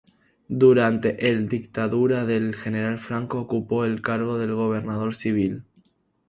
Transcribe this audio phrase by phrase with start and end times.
[0.47, 5.63] Durante el Dictadura del general Franco ocupó el cargo de gobernador civil.